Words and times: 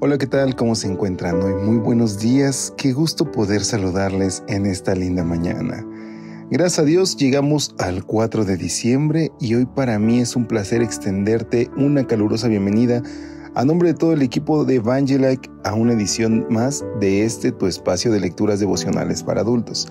Hola, 0.00 0.16
¿qué 0.16 0.28
tal? 0.28 0.54
¿Cómo 0.54 0.76
se 0.76 0.86
encuentran 0.86 1.42
hoy? 1.42 1.54
Muy 1.54 1.78
buenos 1.78 2.20
días. 2.20 2.72
Qué 2.76 2.92
gusto 2.92 3.32
poder 3.32 3.64
saludarles 3.64 4.44
en 4.46 4.64
esta 4.64 4.94
linda 4.94 5.24
mañana. 5.24 5.84
Gracias 6.52 6.78
a 6.78 6.84
Dios 6.84 7.16
llegamos 7.16 7.74
al 7.80 8.04
4 8.04 8.44
de 8.44 8.56
diciembre 8.56 9.32
y 9.40 9.56
hoy 9.56 9.66
para 9.66 9.98
mí 9.98 10.20
es 10.20 10.36
un 10.36 10.46
placer 10.46 10.82
extenderte 10.82 11.68
una 11.76 12.06
calurosa 12.06 12.46
bienvenida 12.46 13.02
a 13.56 13.64
nombre 13.64 13.88
de 13.88 13.98
todo 13.98 14.12
el 14.12 14.22
equipo 14.22 14.64
de 14.64 14.76
Evangelike 14.76 15.50
a 15.64 15.74
una 15.74 15.94
edición 15.94 16.46
más 16.48 16.84
de 17.00 17.24
este 17.24 17.50
tu 17.50 17.66
espacio 17.66 18.12
de 18.12 18.20
lecturas 18.20 18.60
devocionales 18.60 19.24
para 19.24 19.40
adultos. 19.40 19.88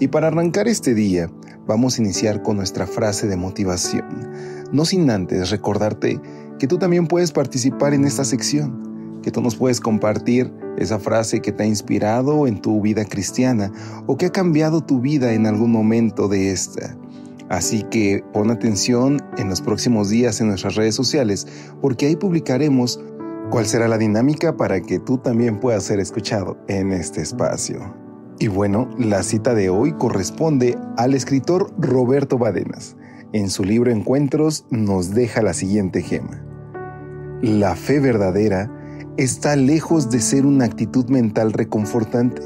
Y 0.00 0.08
para 0.08 0.28
arrancar 0.28 0.66
este 0.66 0.94
día, 0.94 1.30
vamos 1.66 1.98
a 1.98 2.00
iniciar 2.00 2.42
con 2.42 2.56
nuestra 2.56 2.86
frase 2.86 3.26
de 3.26 3.36
motivación. 3.36 4.32
No 4.72 4.86
sin 4.86 5.10
antes 5.10 5.50
recordarte 5.50 6.18
que 6.58 6.66
tú 6.66 6.78
también 6.78 7.06
puedes 7.06 7.32
participar 7.32 7.92
en 7.92 8.06
esta 8.06 8.24
sección 8.24 8.91
que 9.22 9.30
tú 9.30 9.40
nos 9.40 9.56
puedes 9.56 9.80
compartir 9.80 10.52
esa 10.76 10.98
frase 10.98 11.40
que 11.40 11.52
te 11.52 11.62
ha 11.62 11.66
inspirado 11.66 12.46
en 12.46 12.60
tu 12.60 12.80
vida 12.80 13.04
cristiana 13.04 13.72
o 14.06 14.16
que 14.16 14.26
ha 14.26 14.32
cambiado 14.32 14.80
tu 14.80 15.00
vida 15.00 15.32
en 15.32 15.46
algún 15.46 15.70
momento 15.70 16.28
de 16.28 16.52
esta. 16.52 16.96
Así 17.48 17.82
que 17.84 18.24
pon 18.32 18.50
atención 18.50 19.20
en 19.36 19.48
los 19.48 19.60
próximos 19.60 20.08
días 20.08 20.40
en 20.40 20.48
nuestras 20.48 20.74
redes 20.74 20.94
sociales 20.94 21.46
porque 21.80 22.06
ahí 22.06 22.16
publicaremos 22.16 23.00
cuál 23.50 23.66
será 23.66 23.88
la 23.88 23.98
dinámica 23.98 24.56
para 24.56 24.80
que 24.80 24.98
tú 24.98 25.18
también 25.18 25.60
puedas 25.60 25.84
ser 25.84 26.00
escuchado 26.00 26.56
en 26.68 26.92
este 26.92 27.20
espacio. 27.20 27.94
Y 28.38 28.48
bueno, 28.48 28.88
la 28.98 29.22
cita 29.22 29.54
de 29.54 29.68
hoy 29.68 29.92
corresponde 29.92 30.78
al 30.96 31.14
escritor 31.14 31.72
Roberto 31.78 32.38
Badenas. 32.38 32.96
En 33.32 33.50
su 33.50 33.64
libro 33.64 33.90
Encuentros 33.90 34.66
nos 34.70 35.10
deja 35.10 35.42
la 35.42 35.52
siguiente 35.52 36.02
gema. 36.02 36.42
La 37.42 37.76
fe 37.76 38.00
verdadera 38.00 38.70
está 39.18 39.56
lejos 39.56 40.10
de 40.10 40.20
ser 40.20 40.46
una 40.46 40.64
actitud 40.64 41.06
mental 41.08 41.52
reconfortante. 41.52 42.42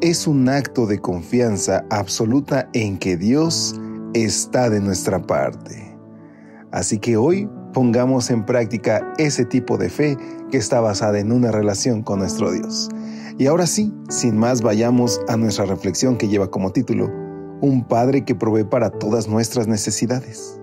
Es 0.00 0.26
un 0.26 0.48
acto 0.48 0.86
de 0.86 0.98
confianza 0.98 1.84
absoluta 1.90 2.68
en 2.72 2.98
que 2.98 3.16
Dios 3.16 3.74
está 4.14 4.70
de 4.70 4.80
nuestra 4.80 5.20
parte. 5.20 5.96
Así 6.70 6.98
que 6.98 7.16
hoy 7.16 7.48
pongamos 7.72 8.30
en 8.30 8.46
práctica 8.46 9.12
ese 9.18 9.44
tipo 9.44 9.76
de 9.78 9.90
fe 9.90 10.16
que 10.50 10.58
está 10.58 10.80
basada 10.80 11.18
en 11.18 11.32
una 11.32 11.50
relación 11.50 12.02
con 12.02 12.20
nuestro 12.20 12.52
Dios. 12.52 12.88
Y 13.38 13.46
ahora 13.46 13.66
sí, 13.66 13.92
sin 14.08 14.36
más, 14.36 14.62
vayamos 14.62 15.20
a 15.28 15.36
nuestra 15.36 15.66
reflexión 15.66 16.16
que 16.16 16.28
lleva 16.28 16.50
como 16.50 16.72
título, 16.72 17.10
Un 17.60 17.84
Padre 17.86 18.24
que 18.24 18.34
provee 18.34 18.64
para 18.64 18.90
todas 18.90 19.28
nuestras 19.28 19.66
necesidades. 19.66 20.60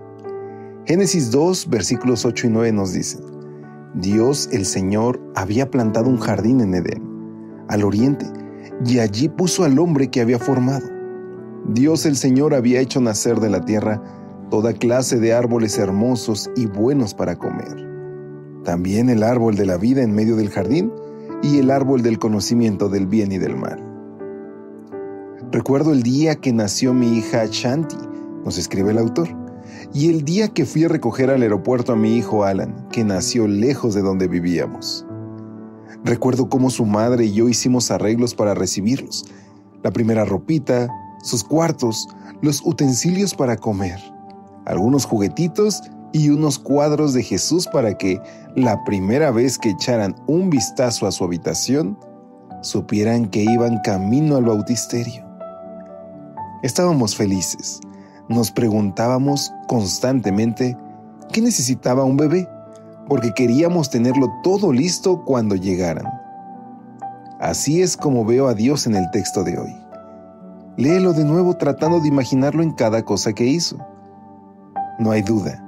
Génesis 0.86 1.30
2, 1.30 1.68
versículos 1.68 2.24
8 2.24 2.46
y 2.46 2.50
9 2.50 2.72
nos 2.72 2.92
dicen, 2.92 3.27
Dios 4.00 4.48
el 4.52 4.64
Señor 4.64 5.20
había 5.34 5.72
plantado 5.72 6.08
un 6.08 6.18
jardín 6.18 6.60
en 6.60 6.72
Edén, 6.72 7.02
al 7.66 7.82
oriente, 7.82 8.26
y 8.86 9.00
allí 9.00 9.28
puso 9.28 9.64
al 9.64 9.76
hombre 9.80 10.08
que 10.08 10.20
había 10.20 10.38
formado. 10.38 10.86
Dios 11.66 12.06
el 12.06 12.14
Señor 12.14 12.54
había 12.54 12.80
hecho 12.80 13.00
nacer 13.00 13.40
de 13.40 13.50
la 13.50 13.64
tierra 13.64 14.00
toda 14.50 14.72
clase 14.72 15.18
de 15.18 15.32
árboles 15.32 15.78
hermosos 15.78 16.48
y 16.54 16.66
buenos 16.66 17.12
para 17.12 17.36
comer. 17.36 17.88
También 18.62 19.08
el 19.08 19.24
árbol 19.24 19.56
de 19.56 19.66
la 19.66 19.78
vida 19.78 20.02
en 20.02 20.14
medio 20.14 20.36
del 20.36 20.50
jardín 20.50 20.92
y 21.42 21.58
el 21.58 21.68
árbol 21.68 22.02
del 22.02 22.20
conocimiento 22.20 22.88
del 22.88 23.08
bien 23.08 23.32
y 23.32 23.38
del 23.38 23.56
mal. 23.56 23.82
Recuerdo 25.50 25.92
el 25.92 26.04
día 26.04 26.36
que 26.36 26.52
nació 26.52 26.94
mi 26.94 27.18
hija 27.18 27.46
Shanti, 27.50 27.96
nos 28.44 28.58
escribe 28.58 28.92
el 28.92 28.98
autor 28.98 29.47
y 29.92 30.10
el 30.10 30.24
día 30.24 30.48
que 30.48 30.64
fui 30.64 30.84
a 30.84 30.88
recoger 30.88 31.30
al 31.30 31.42
aeropuerto 31.42 31.92
a 31.92 31.96
mi 31.96 32.16
hijo 32.16 32.44
Alan, 32.44 32.88
que 32.90 33.04
nació 33.04 33.46
lejos 33.48 33.94
de 33.94 34.02
donde 34.02 34.28
vivíamos. 34.28 35.06
Recuerdo 36.04 36.48
cómo 36.48 36.70
su 36.70 36.84
madre 36.84 37.24
y 37.24 37.32
yo 37.32 37.48
hicimos 37.48 37.90
arreglos 37.90 38.34
para 38.34 38.54
recibirlos, 38.54 39.24
la 39.82 39.90
primera 39.90 40.24
ropita, 40.24 40.88
sus 41.22 41.42
cuartos, 41.42 42.08
los 42.42 42.64
utensilios 42.64 43.34
para 43.34 43.56
comer, 43.56 43.98
algunos 44.66 45.04
juguetitos 45.04 45.82
y 46.12 46.30
unos 46.30 46.58
cuadros 46.58 47.12
de 47.14 47.22
Jesús 47.22 47.66
para 47.66 47.96
que 47.96 48.20
la 48.54 48.82
primera 48.84 49.30
vez 49.30 49.58
que 49.58 49.70
echaran 49.70 50.14
un 50.26 50.50
vistazo 50.50 51.06
a 51.06 51.12
su 51.12 51.24
habitación, 51.24 51.98
supieran 52.62 53.28
que 53.28 53.42
iban 53.42 53.78
camino 53.84 54.36
al 54.36 54.44
bautisterio. 54.44 55.24
Estábamos 56.62 57.14
felices 57.14 57.80
nos 58.28 58.50
preguntábamos 58.50 59.52
constantemente 59.68 60.76
qué 61.32 61.40
necesitaba 61.40 62.04
un 62.04 62.16
bebé, 62.16 62.48
porque 63.08 63.32
queríamos 63.32 63.90
tenerlo 63.90 64.28
todo 64.42 64.72
listo 64.72 65.24
cuando 65.24 65.56
llegaran. 65.56 66.06
Así 67.40 67.82
es 67.82 67.96
como 67.96 68.24
veo 68.24 68.48
a 68.48 68.54
Dios 68.54 68.86
en 68.86 68.96
el 68.96 69.10
texto 69.10 69.44
de 69.44 69.58
hoy. 69.58 69.74
Léelo 70.76 71.12
de 71.12 71.24
nuevo 71.24 71.54
tratando 71.54 72.00
de 72.00 72.08
imaginarlo 72.08 72.62
en 72.62 72.72
cada 72.72 73.04
cosa 73.04 73.32
que 73.32 73.44
hizo. 73.44 73.78
No 74.98 75.10
hay 75.10 75.22
duda. 75.22 75.64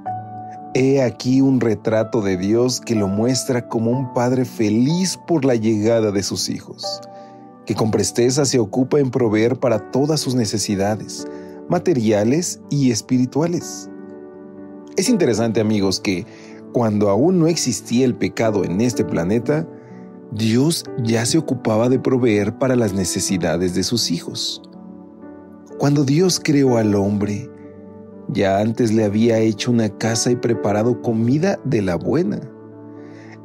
He 0.73 1.01
aquí 1.01 1.41
un 1.41 1.59
retrato 1.59 2.21
de 2.21 2.37
Dios 2.37 2.79
que 2.79 2.95
lo 2.95 3.07
muestra 3.07 3.67
como 3.67 3.91
un 3.91 4.13
padre 4.13 4.45
feliz 4.45 5.19
por 5.27 5.43
la 5.43 5.55
llegada 5.55 6.11
de 6.11 6.23
sus 6.23 6.49
hijos, 6.49 7.01
que 7.65 7.75
con 7.75 7.91
presteza 7.91 8.45
se 8.45 8.59
ocupa 8.59 8.99
en 8.99 9.11
proveer 9.11 9.59
para 9.59 9.91
todas 9.91 10.21
sus 10.21 10.33
necesidades, 10.33 11.27
materiales 11.69 12.61
y 12.69 12.91
espirituales. 12.91 13.89
Es 14.97 15.09
interesante 15.09 15.61
amigos 15.61 15.99
que 15.99 16.25
cuando 16.73 17.09
aún 17.09 17.39
no 17.39 17.47
existía 17.47 18.05
el 18.05 18.15
pecado 18.15 18.63
en 18.63 18.81
este 18.81 19.03
planeta, 19.03 19.67
Dios 20.31 20.85
ya 21.03 21.25
se 21.25 21.37
ocupaba 21.37 21.89
de 21.89 21.99
proveer 21.99 22.57
para 22.57 22.75
las 22.75 22.93
necesidades 22.93 23.75
de 23.75 23.83
sus 23.83 24.11
hijos. 24.11 24.61
Cuando 25.77 26.05
Dios 26.05 26.39
creó 26.41 26.77
al 26.77 26.95
hombre, 26.95 27.49
ya 28.29 28.59
antes 28.59 28.93
le 28.93 29.03
había 29.03 29.39
hecho 29.39 29.71
una 29.71 29.89
casa 29.89 30.31
y 30.31 30.35
preparado 30.35 31.01
comida 31.01 31.59
de 31.65 31.81
la 31.81 31.95
buena. 31.95 32.39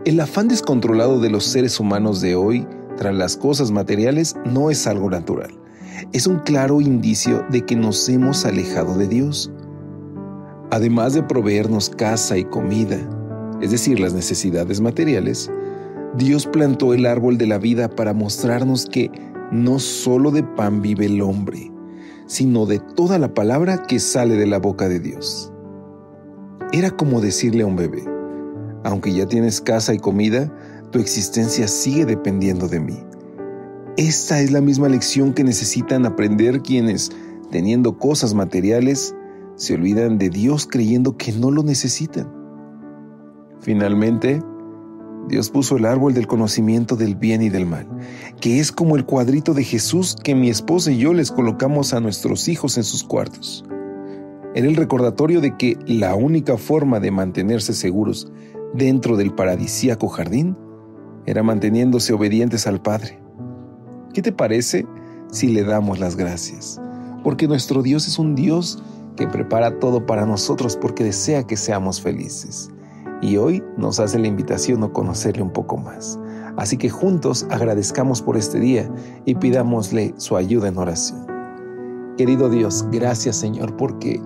El 0.04 0.20
afán 0.20 0.46
descontrolado 0.46 1.20
de 1.20 1.30
los 1.30 1.44
seres 1.44 1.80
humanos 1.80 2.20
de 2.20 2.36
hoy 2.36 2.66
tras 2.96 3.14
las 3.14 3.36
cosas 3.36 3.72
materiales 3.72 4.36
no 4.44 4.70
es 4.70 4.86
algo 4.86 5.10
natural 5.10 5.65
es 6.12 6.26
un 6.26 6.40
claro 6.40 6.80
indicio 6.80 7.44
de 7.50 7.62
que 7.62 7.76
nos 7.76 8.08
hemos 8.08 8.44
alejado 8.44 8.96
de 8.96 9.08
Dios. 9.08 9.50
Además 10.70 11.14
de 11.14 11.22
proveernos 11.22 11.90
casa 11.90 12.36
y 12.36 12.44
comida, 12.44 12.98
es 13.60 13.70
decir, 13.70 14.00
las 14.00 14.12
necesidades 14.12 14.80
materiales, 14.80 15.50
Dios 16.16 16.46
plantó 16.46 16.94
el 16.94 17.06
árbol 17.06 17.38
de 17.38 17.46
la 17.46 17.58
vida 17.58 17.88
para 17.88 18.12
mostrarnos 18.12 18.86
que 18.86 19.10
no 19.52 19.78
solo 19.78 20.30
de 20.30 20.42
pan 20.42 20.82
vive 20.82 21.06
el 21.06 21.22
hombre, 21.22 21.70
sino 22.26 22.66
de 22.66 22.78
toda 22.78 23.18
la 23.18 23.32
palabra 23.32 23.82
que 23.82 23.98
sale 23.98 24.36
de 24.36 24.46
la 24.46 24.58
boca 24.58 24.88
de 24.88 25.00
Dios. 25.00 25.52
Era 26.72 26.90
como 26.90 27.20
decirle 27.20 27.62
a 27.62 27.66
un 27.66 27.76
bebé, 27.76 28.04
aunque 28.84 29.12
ya 29.12 29.26
tienes 29.26 29.60
casa 29.60 29.94
y 29.94 29.98
comida, 29.98 30.52
tu 30.90 30.98
existencia 30.98 31.68
sigue 31.68 32.04
dependiendo 32.04 32.68
de 32.68 32.80
mí. 32.80 32.98
Esta 33.96 34.40
es 34.40 34.52
la 34.52 34.60
misma 34.60 34.90
lección 34.90 35.32
que 35.32 35.42
necesitan 35.42 36.04
aprender 36.04 36.60
quienes, 36.60 37.10
teniendo 37.50 37.96
cosas 37.96 38.34
materiales, 38.34 39.14
se 39.54 39.72
olvidan 39.72 40.18
de 40.18 40.28
Dios 40.28 40.68
creyendo 40.70 41.16
que 41.16 41.32
no 41.32 41.50
lo 41.50 41.62
necesitan. 41.62 42.30
Finalmente, 43.60 44.42
Dios 45.28 45.48
puso 45.48 45.78
el 45.78 45.86
árbol 45.86 46.12
del 46.12 46.26
conocimiento 46.26 46.94
del 46.94 47.16
bien 47.16 47.40
y 47.40 47.48
del 47.48 47.64
mal, 47.64 47.88
que 48.38 48.60
es 48.60 48.70
como 48.70 48.96
el 48.96 49.06
cuadrito 49.06 49.54
de 49.54 49.64
Jesús 49.64 50.14
que 50.22 50.34
mi 50.34 50.50
esposa 50.50 50.92
y 50.92 50.98
yo 50.98 51.14
les 51.14 51.32
colocamos 51.32 51.94
a 51.94 52.00
nuestros 52.00 52.48
hijos 52.48 52.76
en 52.76 52.84
sus 52.84 53.02
cuartos. 53.02 53.64
Era 54.54 54.68
el 54.68 54.76
recordatorio 54.76 55.40
de 55.40 55.56
que 55.56 55.78
la 55.86 56.14
única 56.14 56.58
forma 56.58 57.00
de 57.00 57.12
mantenerse 57.12 57.72
seguros 57.72 58.30
dentro 58.74 59.16
del 59.16 59.34
paradisíaco 59.34 60.08
jardín 60.08 60.54
era 61.24 61.42
manteniéndose 61.42 62.12
obedientes 62.12 62.66
al 62.66 62.82
Padre. 62.82 63.25
¿Qué 64.16 64.22
te 64.22 64.32
parece 64.32 64.86
si 65.30 65.48
le 65.48 65.62
damos 65.62 65.98
las 65.98 66.16
gracias? 66.16 66.80
Porque 67.22 67.46
nuestro 67.46 67.82
Dios 67.82 68.08
es 68.08 68.18
un 68.18 68.34
Dios 68.34 68.82
que 69.14 69.26
prepara 69.26 69.78
todo 69.78 70.06
para 70.06 70.24
nosotros 70.24 70.74
porque 70.74 71.04
desea 71.04 71.46
que 71.46 71.58
seamos 71.58 72.00
felices. 72.00 72.70
y 73.20 73.36
hoy 73.36 73.62
nos 73.76 74.00
hace 74.00 74.18
la 74.18 74.26
invitación 74.26 74.82
a 74.84 74.88
conocerle 74.88 75.42
un 75.42 75.50
poco 75.50 75.76
más. 75.76 76.18
Así 76.56 76.78
que 76.78 76.88
juntos 76.88 77.46
agradezcamos 77.50 78.22
por 78.22 78.38
este 78.38 78.58
día 78.58 78.90
y 79.26 79.34
pidámosle 79.34 80.14
su 80.16 80.34
ayuda 80.38 80.68
en 80.68 80.78
oración. 80.78 81.26
Querido 82.16 82.48
Dios, 82.48 82.86
gracias 82.90 83.36
Señor 83.36 83.76
porque 83.76 84.18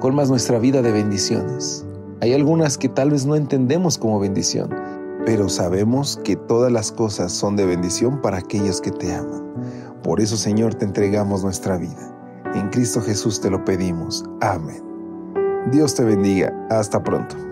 colmas 0.00 0.30
nuestra 0.30 0.58
vida 0.58 0.80
de 0.80 0.92
bendiciones. 0.92 1.84
Hay 2.22 2.32
algunas 2.32 2.78
que 2.78 2.88
tal 2.88 3.10
vez 3.10 3.26
no 3.26 3.36
entendemos 3.36 3.98
como 3.98 4.18
bendición, 4.18 4.70
pero 5.26 5.48
sabemos 5.48 6.20
que 6.24 6.36
todas 6.36 6.70
las 6.70 6.92
cosas 6.92 7.32
son 7.32 7.56
de 7.56 7.66
bendición 7.66 8.22
para 8.22 8.38
aquellos 8.38 8.80
que 8.80 8.92
te 8.92 9.12
aman. 9.12 9.44
Por 10.04 10.20
eso 10.20 10.36
Señor 10.36 10.74
te 10.76 10.84
entregamos 10.84 11.42
nuestra 11.42 11.76
vida. 11.76 12.16
En 12.54 12.70
Cristo 12.70 13.02
Jesús 13.02 13.40
te 13.40 13.50
lo 13.50 13.64
pedimos. 13.64 14.24
Amén. 14.40 14.82
Dios 15.72 15.96
te 15.96 16.04
bendiga. 16.04 16.54
Hasta 16.70 17.02
pronto. 17.02 17.45